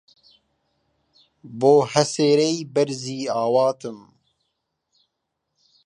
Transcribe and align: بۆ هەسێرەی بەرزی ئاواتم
بۆ 1.59 1.73
هەسێرەی 1.93 2.57
بەرزی 2.73 3.21
ئاواتم 3.35 3.99